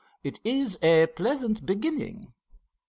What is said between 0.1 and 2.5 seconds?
It is a pleasant beginning.